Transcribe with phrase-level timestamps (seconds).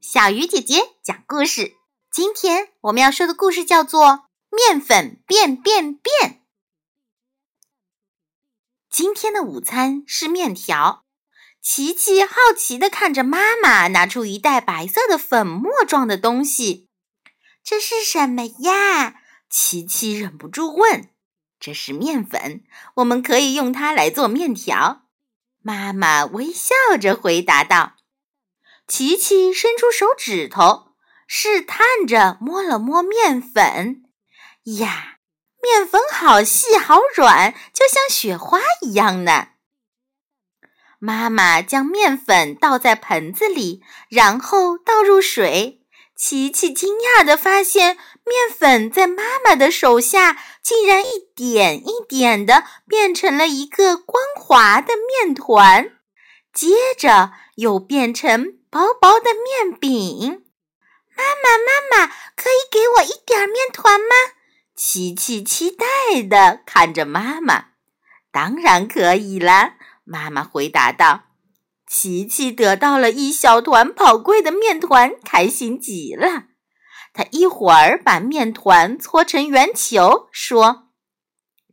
[0.00, 1.76] 小鱼姐姐讲故事。
[2.10, 4.06] 今天我们要说的故事叫做
[4.50, 6.04] 《面粉变变变》。
[8.88, 11.04] 今天的午餐是面条。
[11.60, 16.88] 琪琪好奇地看着妈妈拿出一袋白色的粉末状的东西，
[17.62, 19.20] 这是什么呀？
[19.50, 21.10] 琪琪忍不住问。
[21.60, 22.64] 这是面粉，
[22.94, 25.02] 我们可以用它来做面条。
[25.60, 27.96] 妈妈微笑着回答道。
[28.90, 30.88] 琪琪伸出手指头，
[31.28, 34.02] 试探着摸了摸面粉，
[34.78, 35.18] 呀，
[35.62, 39.50] 面粉好细好软，就像雪花一样呢。
[40.98, 45.86] 妈妈将面粉倒在盆子里，然后倒入水。
[46.16, 55.92] 琪琪惊讶地发现，面粉在妈妈的手下竟然一点一点地变成了一个光滑的面团，
[56.52, 58.56] 接着又变成。
[58.70, 60.44] 薄薄的面饼，
[61.16, 64.14] 妈妈，妈妈，可以给我一点面团吗？
[64.76, 65.86] 琪琪期待
[66.22, 67.70] 地看着妈妈。
[68.30, 71.22] 当然可以啦，妈妈回答道。
[71.88, 76.44] 琪琪得到了一小团宝贵的面团，开心极了。
[77.12, 80.90] 他一会儿把面团搓成圆球，说：“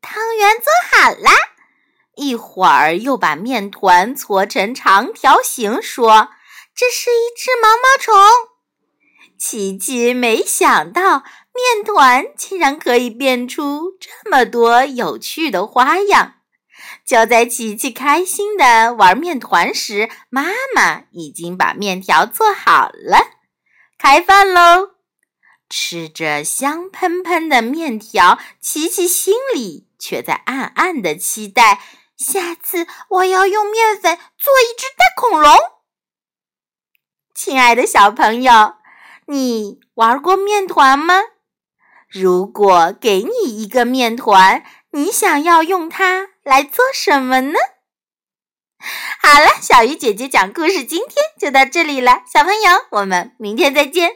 [0.00, 1.28] 汤圆做好了。”
[2.16, 6.30] 一会儿又把面团搓成长条形，说。
[6.76, 8.14] 这是一只毛毛虫，
[9.38, 11.24] 琪琪没想到
[11.54, 16.34] 面团竟然可以变出这么多有趣的花样。
[17.06, 23.26] 就在琪琪开心的玩面团时，妈妈已经把面条做好了，
[23.96, 24.90] 开饭喽！
[25.70, 31.80] 吃着香喷喷的面条，琪琪心里却在暗暗的期待：
[32.18, 35.56] 下次我要用面粉做一只大恐龙。
[37.36, 38.76] 亲爱的小朋友，
[39.26, 41.16] 你玩过面团吗？
[42.08, 47.58] 如果给你一个面团，你想要用它来做什么呢？
[49.20, 52.22] 好了，小鱼姐姐讲故事，今天就到这里了。
[52.32, 54.12] 小朋友，我们明天再见。